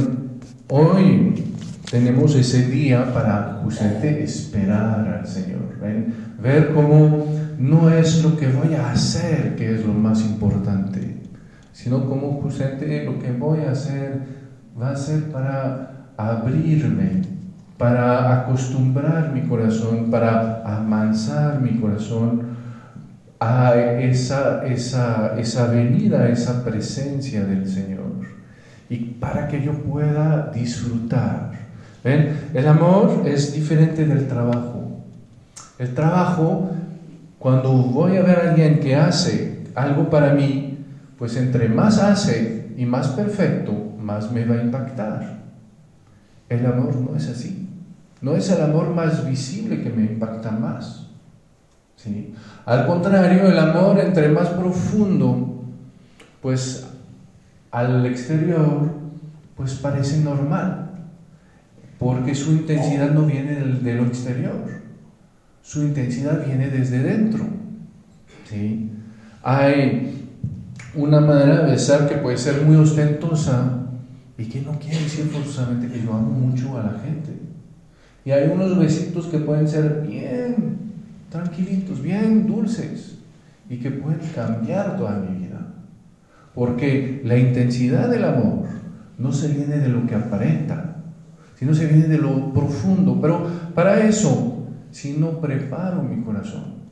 hoy 0.69 1.52
tenemos 1.93 2.33
ese 2.33 2.69
día 2.69 3.13
para 3.13 3.59
justamente 3.63 4.23
esperar 4.23 5.19
al 5.19 5.27
Señor, 5.27 5.77
ver 6.41 6.73
cómo 6.73 7.27
no 7.59 7.87
es 7.91 8.23
lo 8.23 8.35
que 8.35 8.47
voy 8.47 8.73
a 8.73 8.89
hacer 8.89 9.55
que 9.55 9.75
es 9.75 9.85
lo 9.85 9.93
más 9.93 10.21
importante, 10.21 11.17
sino 11.71 12.09
cómo 12.09 12.41
justamente 12.41 13.05
lo 13.05 13.19
que 13.19 13.31
voy 13.31 13.59
a 13.59 13.73
hacer 13.73 14.23
va 14.81 14.89
a 14.89 14.95
ser 14.95 15.25
para 15.25 16.07
abrirme, 16.17 17.21
para 17.77 18.41
acostumbrar 18.41 19.31
mi 19.31 19.41
corazón, 19.41 20.09
para 20.09 20.63
amansar 20.65 21.61
mi 21.61 21.79
corazón 21.79 22.41
a 23.39 23.75
esa, 23.75 24.65
esa, 24.65 25.35
esa 25.37 25.67
venida, 25.67 26.27
esa 26.27 26.65
presencia 26.65 27.45
del 27.45 27.67
Señor. 27.67 28.13
Y 28.89 28.97
para 28.97 29.47
que 29.47 29.61
yo 29.61 29.73
pueda 29.73 30.49
disfrutar. 30.51 31.62
El 32.03 32.67
amor 32.67 33.23
es 33.25 33.53
diferente 33.53 34.05
del 34.05 34.27
trabajo. 34.27 35.03
El 35.79 35.93
trabajo, 35.93 36.71
cuando 37.39 37.71
voy 37.71 38.17
a 38.17 38.23
ver 38.23 38.39
a 38.39 38.49
alguien 38.51 38.79
que 38.79 38.95
hace 38.95 39.63
algo 39.73 40.09
para 40.09 40.33
mí, 40.33 40.77
pues 41.17 41.37
entre 41.37 41.69
más 41.69 41.99
hace 41.99 42.73
y 42.77 42.85
más 42.85 43.07
perfecto, 43.09 43.73
más 43.99 44.31
me 44.31 44.45
va 44.45 44.55
a 44.55 44.63
impactar. 44.63 45.43
El 46.49 46.65
amor 46.65 46.95
no 46.95 47.15
es 47.15 47.29
así. 47.29 47.69
No 48.21 48.35
es 48.35 48.49
el 48.49 48.61
amor 48.61 48.89
más 48.89 49.27
visible 49.27 49.81
que 49.81 49.89
me 49.89 50.03
impacta 50.03 50.51
más. 50.51 51.07
¿sí? 51.95 52.33
Al 52.65 52.85
contrario, 52.85 53.47
el 53.47 53.57
amor 53.57 53.99
entre 53.99 54.29
más 54.29 54.49
profundo, 54.49 55.63
pues 56.41 56.87
al 57.71 58.05
exterior, 58.05 58.89
pues 59.55 59.75
parece 59.75 60.21
normal, 60.21 60.82
porque 62.03 62.35
su 62.35 62.51
intensidad 62.51 63.11
no 63.11 63.25
viene 63.25 63.55
de 63.55 63.93
lo 63.95 64.05
exterior, 64.05 64.55
su 65.61 65.83
intensidad 65.83 66.45
viene 66.45 66.69
desde 66.69 66.99
dentro. 66.99 67.45
¿sí? 68.49 68.91
Hay 69.41 70.27
una 70.95 71.21
manera 71.21 71.63
de 71.63 71.71
besar 71.71 72.09
que 72.09 72.15
puede 72.15 72.37
ser 72.37 72.61
muy 72.63 72.75
ostentosa, 72.75 73.83
y 74.37 74.45
que 74.45 74.61
no 74.61 74.79
quiere 74.79 74.99
decir 74.99 75.25
forzosamente 75.25 75.87
que 75.87 76.03
yo 76.03 76.13
amo 76.13 76.31
mucho 76.31 76.77
a 76.77 76.83
la 76.83 76.99
gente. 76.99 77.31
Y 78.25 78.31
hay 78.31 78.49
unos 78.49 78.77
besitos 78.77 79.27
que 79.27 79.39
pueden 79.39 79.67
ser 79.67 80.05
bien 80.07 80.77
tranquilitos, 81.29 82.01
bien 82.01 82.47
dulces 82.47 83.19
y 83.69 83.77
que 83.77 83.91
pueden 83.91 84.19
cambiar 84.33 84.97
toda 84.97 85.19
mi 85.19 85.43
vida. 85.43 85.73
Porque 86.55 87.21
la 87.23 87.37
intensidad 87.37 88.09
del 88.09 88.25
amor 88.25 88.65
no 89.17 89.31
se 89.31 89.49
viene 89.49 89.77
de 89.77 89.89
lo 89.89 90.05
que 90.07 90.15
aparenta, 90.15 90.92
sino 91.55 91.73
se 91.73 91.87
viene 91.87 92.07
de 92.07 92.17
lo 92.17 92.53
profundo. 92.53 93.19
Pero 93.21 93.47
para 93.73 94.05
eso, 94.05 94.67
si 94.91 95.17
no 95.17 95.39
preparo 95.39 96.01
mi 96.03 96.23
corazón, 96.23 96.83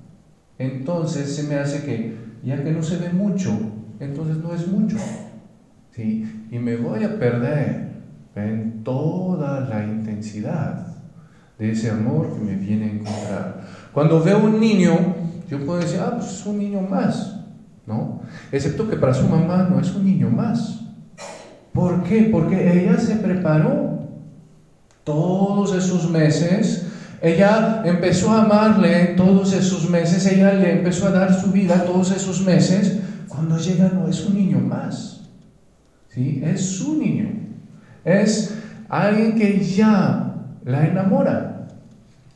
entonces 0.57 1.35
se 1.35 1.43
me 1.43 1.55
hace 1.55 1.83
que, 1.83 2.17
ya 2.43 2.63
que 2.63 2.71
no 2.71 2.83
se 2.83 2.97
ve 2.97 3.09
mucho, 3.09 3.51
entonces 3.99 4.37
no 4.37 4.53
es 4.53 4.67
mucho. 4.67 4.97
¿sí? 5.91 6.47
Y 6.51 6.59
me 6.59 6.77
voy 6.77 7.03
a 7.03 7.17
perder 7.17 7.91
en 8.35 8.83
toda 8.83 9.61
la 9.61 9.83
intensidad 9.83 10.87
de 11.57 11.71
ese 11.71 11.91
amor 11.91 12.33
que 12.33 12.39
me 12.39 12.55
viene 12.55 12.85
a 12.85 12.91
encontrar. 12.91 13.67
Cuando 13.93 14.23
veo 14.23 14.43
un 14.43 14.59
niño, 14.59 14.93
yo 15.49 15.65
puedo 15.65 15.79
decir, 15.79 15.99
ah, 16.01 16.13
pues 16.15 16.31
es 16.31 16.45
un 16.45 16.57
niño 16.57 16.81
más, 16.81 17.39
¿no? 17.85 18.21
Excepto 18.51 18.89
que 18.89 18.95
para 18.95 19.13
su 19.13 19.27
mamá 19.27 19.67
no 19.69 19.79
es 19.79 19.93
un 19.93 20.05
niño 20.05 20.29
más. 20.29 20.81
¿Por 21.73 22.03
qué? 22.03 22.29
Porque 22.31 22.81
ella 22.81 22.97
se 22.97 23.17
preparó 23.17 24.00
todos 25.03 25.75
esos 25.75 26.09
meses. 26.09 26.87
Ella 27.21 27.83
empezó 27.85 28.31
a 28.31 28.43
amarle 28.43 29.13
todos 29.15 29.53
esos 29.53 29.89
meses, 29.89 30.25
ella 30.25 30.53
le 30.53 30.71
empezó 30.71 31.07
a 31.07 31.11
dar 31.11 31.39
su 31.39 31.51
vida 31.51 31.85
todos 31.85 32.11
esos 32.11 32.41
meses. 32.41 32.99
Cuando 33.27 33.57
llega 33.57 33.89
no 33.89 34.07
es 34.07 34.25
un 34.25 34.35
niño 34.35 34.59
más. 34.59 35.21
¿sí? 36.09 36.41
Es 36.43 36.61
su 36.77 36.97
niño. 36.97 37.29
Es 38.03 38.55
alguien 38.89 39.35
que 39.35 39.59
ya 39.59 40.35
la 40.65 40.87
enamora. 40.87 41.67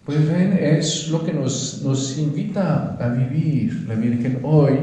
Pues 0.06 0.28
ven, 0.28 0.54
es 0.62 1.10
lo 1.10 1.26
que 1.26 1.34
nos, 1.34 1.82
nos 1.84 2.18
invita 2.20 2.96
a 3.00 3.08
vivir 3.10 3.86
la 3.88 3.96
Virgen 3.96 4.40
hoy. 4.44 4.74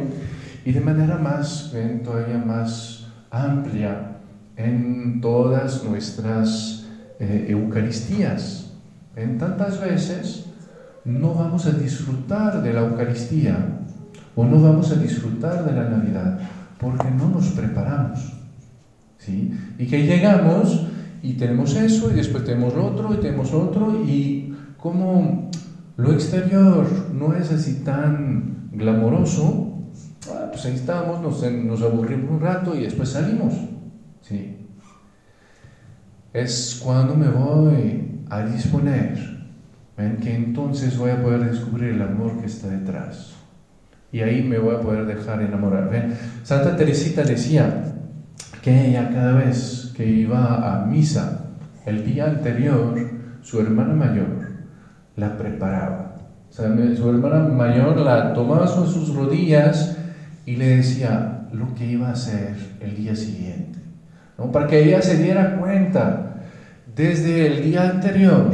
y 0.65 0.73
de 0.73 0.81
manera 0.81 1.17
más, 1.17 1.73
todavía 2.05 2.39
más 2.39 3.07
amplia 3.31 4.19
en 4.57 5.21
todas 5.21 5.83
nuestras 5.85 6.82
eh, 7.23 7.47
Eucaristías. 7.51 8.73
En 9.15 9.39
tantas 9.39 9.81
veces 9.81 10.47
no 11.05 11.35
vamos 11.35 11.67
a 11.67 11.71
disfrutar 11.71 12.63
de 12.65 12.73
la 12.73 12.81
Eucaristía 12.81 13.79
o 14.35 14.45
no 14.45 14.61
vamos 14.61 14.91
a 14.91 14.97
disfrutar 14.97 15.65
de 15.65 15.73
la 15.73 15.89
Navidad 15.89 16.41
porque 16.81 17.09
no 17.13 17.29
nos 17.29 17.47
preparamos. 17.51 18.19
¿sí? 19.19 19.53
Y 19.79 19.87
que 19.87 20.05
llegamos 20.05 20.89
y 21.23 21.35
tenemos 21.35 21.77
eso 21.77 22.11
y 22.11 22.15
después 22.15 22.45
tenemos 22.45 22.75
lo 22.75 22.87
otro 22.87 23.15
y 23.15 23.19
tenemos 23.19 23.53
otro 23.53 24.03
y 24.05 24.57
como 24.77 25.49
lo 25.97 26.13
exterior 26.13 26.89
no 27.15 27.35
es 27.35 27.53
así 27.53 27.85
tan 27.85 28.69
glamoroso, 28.73 29.79
ah, 30.29 30.49
pues 30.51 30.65
ahí 30.67 30.75
estamos, 30.75 31.21
nos, 31.21 31.41
nos 31.53 31.83
aburrimos 31.83 32.33
un 32.33 32.41
rato 32.41 32.75
y 32.75 32.83
después 32.83 33.11
salimos. 33.11 33.55
¿sí? 34.23 34.62
Es 36.33 36.81
cuando 36.83 37.15
me 37.15 37.29
voy 37.29 38.25
a 38.31 38.43
disponer 38.47 39.19
¿ven? 39.99 40.17
que 40.17 40.35
entonces 40.35 40.97
voy 40.97 41.11
a 41.11 41.23
poder 41.23 41.51
descubrir 41.51 41.91
el 41.91 42.03
amor 42.03 42.41
que 42.41 42.47
está 42.47 42.69
detrás. 42.69 43.35
Y 44.11 44.21
ahí 44.21 44.43
me 44.43 44.59
voy 44.59 44.75
a 44.75 44.81
poder 44.81 45.05
dejar 45.05 45.43
enamorar. 45.43 45.91
Santa 46.43 46.75
Teresita 46.77 47.23
decía 47.23 47.95
que 48.63 48.89
ella 48.89 49.11
cada 49.13 49.33
vez 49.33 49.93
que 49.95 50.07
iba 50.07 50.83
a 50.83 50.87
misa 50.87 51.51
el 51.85 52.05
día 52.05 52.27
anterior, 52.27 52.95
su 53.43 53.61
hermana 53.61 53.93
mayor 53.93 54.53
la 55.17 55.37
preparaba. 55.37 56.17
su 56.51 56.63
hermana 56.65 57.49
mayor 57.49 57.99
la 57.99 58.33
tomaba 58.33 58.67
sobre 58.67 58.91
sus 58.91 59.15
rodillas 59.15 59.99
y 60.47 60.57
le 60.57 60.77
decía 60.77 61.49
lo 61.53 61.75
que 61.75 61.87
iba 61.87 62.09
a 62.09 62.13
hacer 62.13 62.55
el 62.81 62.97
día 62.97 63.15
siguiente. 63.15 63.82
¿No? 64.39 64.53
Para 64.53 64.67
que 64.67 64.83
ella 64.85 65.03
se 65.03 65.17
diera 65.17 65.57
cuenta 65.59 66.37
desde 66.95 67.47
el 67.47 67.63
día 67.63 67.91
anterior, 67.91 68.51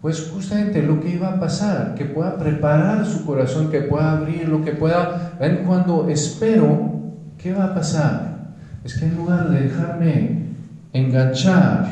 pues 0.00 0.30
justamente 0.32 0.82
lo 0.82 1.00
que 1.00 1.10
iba 1.10 1.28
a 1.28 1.40
pasar, 1.40 1.94
que 1.94 2.04
pueda 2.04 2.36
preparar 2.36 3.04
su 3.04 3.26
corazón, 3.26 3.70
que 3.70 3.82
pueda 3.82 4.12
abrirlo, 4.12 4.64
que 4.64 4.72
pueda, 4.72 5.32
ven 5.40 5.64
cuando 5.66 6.08
espero, 6.08 6.92
¿qué 7.38 7.52
va 7.52 7.64
a 7.64 7.74
pasar? 7.74 8.54
Es 8.84 8.98
que 8.98 9.06
en 9.06 9.16
lugar 9.16 9.50
de 9.50 9.62
dejarme 9.62 10.46
enganchar 10.92 11.86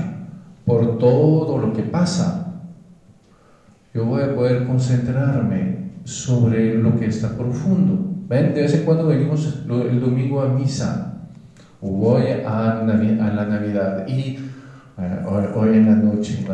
por 0.65 0.99
todo 0.99 1.59
lo 1.59 1.73
que 1.73 1.83
pasa, 1.83 2.53
yo 3.93 4.05
voy 4.05 4.23
a 4.23 4.35
poder 4.35 4.67
concentrarme 4.67 5.91
sobre 6.05 6.75
lo 6.75 6.97
que 6.99 7.07
está 7.07 7.37
profundo. 7.37 8.13
¿Ven? 8.29 8.55
De 8.55 8.63
vez 8.63 8.75
en 8.75 8.85
cuando 8.85 9.07
venimos 9.07 9.65
el 9.69 10.01
domingo 10.01 10.41
a 10.41 10.49
misa, 10.49 11.14
voy 11.91 12.23
a, 12.45 12.83
la 12.85 13.45
Navidad, 13.47 14.07
y 14.07 14.39
hoy 15.57 15.77
en 15.77 15.87
la 15.87 15.97
noche, 15.97 16.45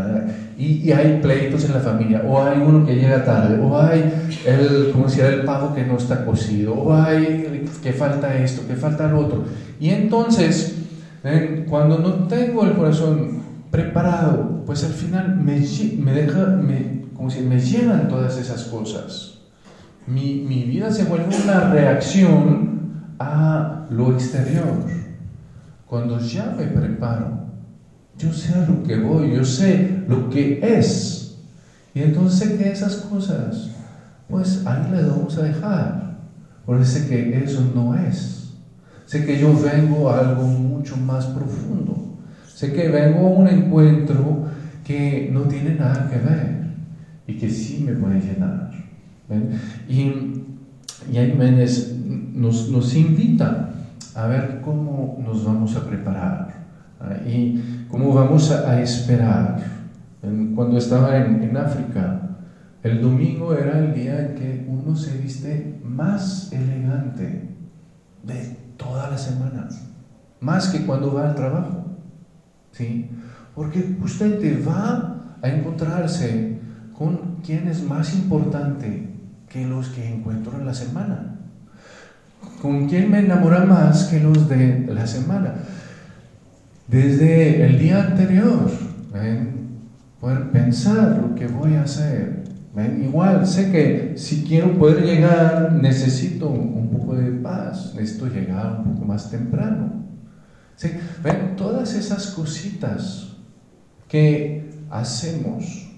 y, 0.57 0.89
y, 0.89 0.93
hay 0.93 1.21
pleitos 1.21 1.65
en 1.65 1.75
la 1.75 1.81
familia, 1.81 2.23
o 2.27 2.43
hay 2.43 2.59
uno 2.59 2.87
que 2.87 2.97
llega 2.97 3.25
tarde, 3.25 3.59
o 3.61 3.79
hay 3.79 4.13
el, 4.47 4.91
como 4.93 5.07
decía, 5.07 5.29
el 5.29 5.45
pavo 5.45 5.75
que 5.75 5.85
no 5.85 5.97
está 5.97 6.25
cocido, 6.25 6.75
o 6.75 6.95
hay 6.95 7.67
que 7.83 7.93
falta 7.93 8.35
esto, 8.37 8.67
que 8.67 8.75
falta 8.75 9.09
lo 9.09 9.21
otro. 9.21 9.45
Y 9.79 9.91
entonces, 9.91 10.77
cuando 11.69 11.99
no 11.99 12.27
tengo 12.29 12.65
el 12.65 12.73
corazón 12.73 13.41
preparado, 13.71 14.63
pues 14.67 14.85
al 14.85 14.93
final 14.93 15.37
me, 15.37 15.61
me 15.99 16.13
deja, 16.13 16.47
me, 16.47 17.05
como 17.15 17.31
si 17.31 17.41
me 17.41 17.61
llenan 17.61 18.09
todas 18.09 18.39
esas 18.39 18.65
cosas. 18.65 19.39
Mi, 20.07 20.45
mi 20.49 20.65
vida 20.65 20.91
se 20.91 21.05
vuelve 21.05 21.29
una 21.45 21.71
reacción 21.71 23.15
a 23.19 23.87
lo 23.91 24.13
exterior. 24.13 25.00
Cuando 25.91 26.21
ya 26.21 26.55
me 26.57 26.67
preparo, 26.69 27.47
yo 28.17 28.33
sé 28.33 28.55
a 28.55 28.65
lo 28.65 28.81
que 28.85 28.97
voy, 28.97 29.35
yo 29.35 29.45
sé 29.45 30.05
lo 30.07 30.31
que 30.31 30.61
es. 30.63 31.37
Y 31.93 32.03
entonces 32.03 32.51
que 32.53 32.71
esas 32.71 32.95
cosas, 32.95 33.71
pues 34.29 34.65
ahí 34.65 34.89
las 34.93 35.09
vamos 35.09 35.37
a 35.37 35.43
dejar. 35.43 36.21
Porque 36.65 36.85
sé 36.85 37.09
que 37.09 37.43
eso 37.43 37.73
no 37.75 37.97
es. 37.97 38.53
Sé 39.05 39.27
que 39.27 39.41
yo 39.41 39.53
vengo 39.61 40.09
a 40.09 40.21
algo 40.21 40.45
mucho 40.45 40.97
más 40.97 41.27
profundo. 41.27 42.21
Sé 42.47 42.73
que 42.73 42.87
vengo 42.89 43.27
a 43.27 43.31
un 43.31 43.49
encuentro 43.49 44.45
que 44.87 45.29
no 45.33 45.41
tiene 45.49 45.75
nada 45.75 46.09
que 46.09 46.19
ver 46.19 46.67
y 47.27 47.35
que 47.35 47.51
sí 47.51 47.83
me 47.85 47.95
puede 47.95 48.21
llenar. 48.21 48.71
Y, 49.89 50.45
y 51.13 51.19
ahí 51.19 51.35
Méndez 51.37 51.97
nos, 52.33 52.69
nos 52.69 52.95
invita 52.95 53.71
a 54.17 54.27
ver 54.27 54.61
cómo 54.63 55.19
nos 55.25 55.45
vamos 55.45 55.77
a 55.77 55.87
preparar 55.87 56.61
y 57.27 57.87
cómo 57.89 58.13
vamos 58.13 58.51
a, 58.51 58.81
esperar. 58.81 59.61
Cuando 60.55 60.77
estaba 60.77 61.17
en, 61.17 61.43
en, 61.43 61.57
África, 61.57 62.21
el 62.83 63.01
domingo 63.01 63.55
era 63.55 63.79
el 63.79 63.95
día 63.95 64.21
en 64.21 64.35
que 64.35 64.67
uno 64.69 64.95
se 64.95 65.17
viste 65.19 65.81
más 65.83 66.53
elegante 66.53 67.49
de 68.23 68.57
toda 68.77 69.11
la 69.11 69.19
semana, 69.19 69.69
más 70.41 70.69
que 70.69 70.85
cuando 70.85 71.15
va 71.15 71.31
al 71.31 71.35
trabajo. 71.35 71.87
¿sí? 72.73 73.11
Porque 73.55 73.97
usted 74.03 74.67
va 74.67 75.37
a 75.43 75.49
encontrarse 75.49 76.59
con 76.97 77.41
quién 77.45 77.69
es 77.69 77.83
más 77.83 78.15
importante 78.15 79.09
que 79.49 79.67
los 79.67 79.89
que 79.89 80.15
encuentro 80.15 80.59
en 80.59 80.67
la 80.67 80.75
semana. 80.75 81.30
¿Con 82.61 82.89
quién 82.89 83.11
me 83.11 83.21
enamora 83.21 83.65
más 83.65 84.05
que 84.05 84.21
los 84.21 84.49
de 84.49 84.87
la 84.93 85.07
semana? 85.07 85.55
Desde 86.89 87.65
el 87.65 87.79
día 87.79 88.03
anterior, 88.03 88.71
poder 90.21 90.51
pensar 90.51 91.19
lo 91.23 91.35
que 91.35 91.47
voy 91.47 91.77
a 91.77 91.85
hacer. 91.85 92.45
Igual, 93.03 93.47
sé 93.47 93.71
que 93.73 94.13
si 94.17 94.45
quiero 94.45 94.79
poder 94.79 95.05
llegar, 95.05 95.73
necesito 95.73 96.51
un 96.51 96.91
poco 96.91 97.15
de 97.15 97.31
paz, 97.31 97.95
necesito 97.95 98.27
llegar 98.27 98.81
un 98.85 98.93
poco 98.93 99.07
más 99.07 99.31
temprano. 99.31 100.05
¿Sí? 100.77 100.91
¿Ven? 101.23 101.57
Todas 101.57 101.95
esas 101.95 102.27
cositas 102.29 103.37
que 104.07 104.71
hacemos 104.91 105.91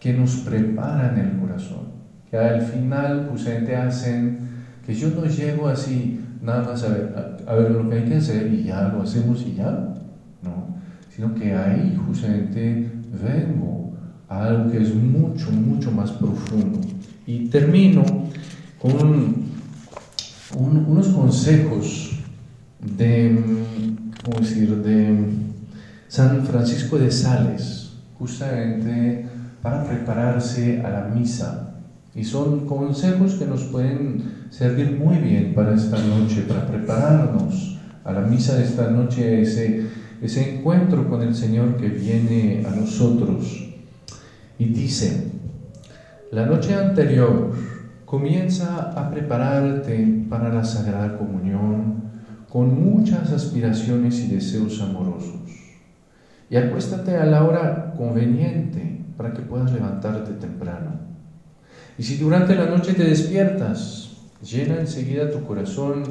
que 0.00 0.12
nos 0.14 0.36
preparan 0.36 1.18
el 1.18 1.38
corazón, 1.38 1.92
que 2.30 2.36
al 2.36 2.62
final 2.62 3.28
justamente 3.30 3.76
hacen 3.76 4.52
que 4.84 4.94
yo 4.94 5.10
no 5.10 5.24
llego 5.26 5.68
así 5.68 6.20
nada 6.42 6.64
más 6.64 6.82
a 6.82 6.88
ver, 6.88 7.42
a, 7.46 7.54
ver 7.54 7.70
lo 7.70 7.88
que 7.88 7.96
hay 7.96 8.04
que 8.04 8.16
hacer 8.16 8.52
y 8.52 8.64
ya 8.64 8.88
lo 8.88 9.02
hacemos 9.02 9.42
y 9.46 9.54
ya, 9.54 9.70
no, 10.42 10.76
sino 11.14 11.34
que 11.34 11.54
ahí 11.54 11.98
justamente 12.06 12.90
vengo 13.22 13.92
a 14.28 14.44
algo 14.46 14.70
que 14.70 14.82
es 14.82 14.94
mucho, 14.94 15.50
mucho 15.52 15.92
más 15.92 16.10
profundo. 16.10 16.80
Y 17.26 17.46
termino 17.46 18.02
con 18.80 19.36
unos 20.56 21.08
consejos 21.08 22.18
de, 22.80 23.38
¿cómo 24.24 24.40
decir?, 24.40 24.76
de 24.82 25.16
San 26.08 26.44
Francisco 26.44 26.98
de 26.98 27.10
Sales, 27.10 27.92
justamente 28.18 29.26
para 29.62 29.84
prepararse 29.84 30.82
a 30.84 30.90
la 30.90 31.04
misa. 31.04 31.71
Y 32.14 32.24
son 32.24 32.66
consejos 32.66 33.34
que 33.34 33.46
nos 33.46 33.64
pueden 33.64 34.46
servir 34.50 34.98
muy 34.98 35.16
bien 35.16 35.54
para 35.54 35.74
esta 35.74 35.98
noche, 35.98 36.44
para 36.46 36.66
prepararnos 36.66 37.78
a 38.04 38.12
la 38.12 38.20
misa 38.20 38.56
de 38.56 38.64
esta 38.64 38.90
noche, 38.90 39.42
ese, 39.42 39.86
ese 40.20 40.56
encuentro 40.56 41.08
con 41.08 41.22
el 41.22 41.34
Señor 41.34 41.76
que 41.76 41.88
viene 41.88 42.66
a 42.66 42.74
nosotros. 42.74 43.72
Y 44.58 44.66
dice, 44.66 45.32
la 46.30 46.46
noche 46.46 46.74
anterior 46.74 47.52
comienza 48.04 48.90
a 48.90 49.10
prepararte 49.10 50.26
para 50.28 50.52
la 50.52 50.64
Sagrada 50.64 51.16
Comunión 51.16 52.02
con 52.50 52.84
muchas 52.84 53.32
aspiraciones 53.32 54.20
y 54.20 54.28
deseos 54.28 54.82
amorosos. 54.82 55.40
Y 56.50 56.56
acuéstate 56.56 57.16
a 57.16 57.24
la 57.24 57.44
hora 57.44 57.94
conveniente 57.96 59.02
para 59.16 59.32
que 59.32 59.40
puedas 59.40 59.72
levantarte 59.72 60.32
temprano. 60.32 61.11
Y 61.98 62.02
si 62.02 62.16
durante 62.16 62.54
la 62.54 62.66
noche 62.66 62.94
te 62.94 63.04
despiertas, 63.04 64.10
llena 64.42 64.80
enseguida 64.80 65.30
tu 65.30 65.44
corazón 65.44 66.02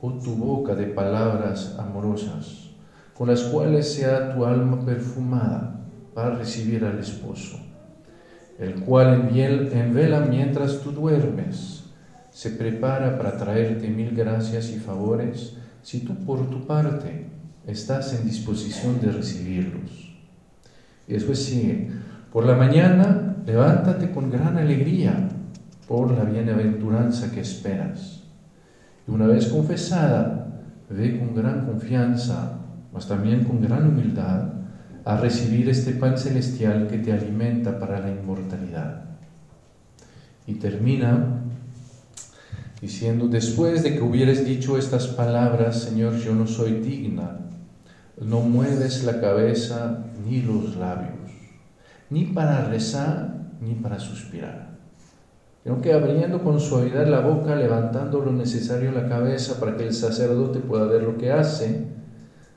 o 0.00 0.12
tu 0.12 0.34
boca 0.36 0.74
de 0.74 0.86
palabras 0.86 1.76
amorosas, 1.78 2.70
con 3.14 3.28
las 3.28 3.42
cuales 3.42 3.92
sea 3.92 4.34
tu 4.34 4.44
alma 4.44 4.84
perfumada 4.84 5.80
para 6.14 6.36
recibir 6.36 6.84
al 6.84 6.98
esposo, 6.98 7.58
el 8.58 8.74
cual 8.76 9.30
en 9.34 9.94
vela 9.94 10.20
mientras 10.20 10.80
tú 10.80 10.92
duermes, 10.92 11.84
se 12.30 12.50
prepara 12.50 13.16
para 13.18 13.36
traerte 13.36 13.88
mil 13.88 14.14
gracias 14.14 14.70
y 14.70 14.78
favores 14.78 15.54
si 15.82 16.00
tú 16.00 16.14
por 16.24 16.48
tu 16.48 16.66
parte 16.66 17.26
estás 17.66 18.14
en 18.14 18.24
disposición 18.24 19.00
de 19.00 19.10
recibirlos. 19.10 20.14
Y 21.08 21.14
después 21.14 21.42
sigue, 21.42 21.90
por 22.32 22.46
la 22.46 22.54
mañana, 22.54 23.27
levántate 23.48 24.10
con 24.10 24.30
gran 24.30 24.58
alegría 24.58 25.26
por 25.86 26.10
la 26.10 26.24
bienaventuranza 26.24 27.32
que 27.32 27.40
esperas. 27.40 28.24
Y 29.06 29.10
una 29.10 29.26
vez 29.26 29.46
confesada, 29.46 30.60
ve 30.90 31.18
con 31.18 31.34
gran 31.34 31.64
confianza, 31.64 32.58
mas 32.92 33.08
también 33.08 33.44
con 33.44 33.62
gran 33.62 33.88
humildad, 33.88 34.52
a 35.02 35.16
recibir 35.16 35.66
este 35.70 35.92
pan 35.92 36.18
celestial 36.18 36.88
que 36.88 36.98
te 36.98 37.10
alimenta 37.10 37.78
para 37.78 38.00
la 38.00 38.10
inmortalidad. 38.10 39.04
Y 40.46 40.54
termina 40.56 41.40
diciendo, 42.82 43.28
después 43.28 43.82
de 43.82 43.94
que 43.94 44.02
hubieras 44.02 44.44
dicho 44.44 44.76
estas 44.76 45.06
palabras, 45.06 45.84
Señor, 45.84 46.18
yo 46.18 46.34
no 46.34 46.46
soy 46.46 46.80
digna, 46.80 47.38
no 48.20 48.40
mueves 48.40 49.04
la 49.04 49.22
cabeza 49.22 50.04
ni 50.28 50.42
los 50.42 50.76
labios, 50.76 51.30
ni 52.10 52.26
para 52.26 52.68
rezar 52.68 53.37
ni 53.60 53.74
para 53.74 53.98
suspirar, 53.98 54.78
sino 55.62 55.80
que 55.80 55.92
abriendo 55.92 56.42
con 56.42 56.60
suavidad 56.60 57.06
la 57.06 57.20
boca, 57.20 57.54
levantando 57.54 58.20
lo 58.20 58.32
necesario 58.32 58.92
la 58.92 59.08
cabeza 59.08 59.58
para 59.60 59.76
que 59.76 59.86
el 59.86 59.94
sacerdote 59.94 60.60
pueda 60.60 60.86
ver 60.86 61.02
lo 61.02 61.16
que 61.18 61.32
hace, 61.32 61.86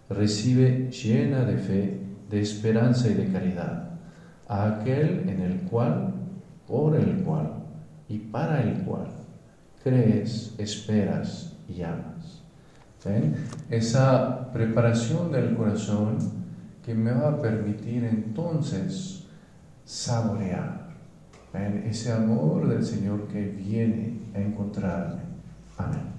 recibe 0.10 0.90
llena 0.92 1.46
de 1.46 1.58
fe 1.58 2.02
de 2.30 2.42
esperanza 2.42 3.10
y 3.10 3.14
de 3.14 3.32
caridad 3.32 3.90
a 4.48 4.68
aquel 4.68 5.30
en 5.30 5.42
el 5.42 5.62
cual, 5.62 6.14
por 6.68 6.96
el 6.96 7.24
cual 7.24 7.52
y 8.08 8.18
para 8.18 8.64
el 8.64 8.82
cual 8.84 9.08
crees, 9.84 10.54
esperas 10.58 11.58
y 11.68 11.82
amas. 11.82 12.44
¿Ven? 13.04 13.36
Esa 13.70 14.52
preparación 14.52 15.32
del 15.32 15.56
corazón 15.56 16.18
que 16.86 16.94
me 16.94 17.12
va 17.12 17.30
a 17.30 17.40
permitir 17.40 18.04
entonces 18.04 19.26
saborear 19.86 20.81
¿ven? 21.54 21.86
ese 21.90 22.12
amor 22.12 22.68
del 22.68 22.84
Señor 22.84 23.28
que 23.28 23.42
viene 23.42 24.14
a 24.36 24.40
encontrarme. 24.40 25.22
Amén. 25.78 26.12